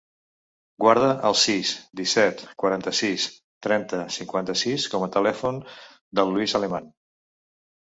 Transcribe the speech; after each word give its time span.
Guarda 0.83 1.09
el 1.27 1.35
sis, 1.41 1.73
disset, 2.01 2.41
quaranta-sis, 2.63 3.27
trenta, 3.67 4.01
cinquanta-sis 4.17 4.89
com 4.97 5.07
a 5.09 5.13
telèfon 5.19 5.63
del 6.23 6.35
Luis 6.35 6.59
Aleman. 6.63 6.93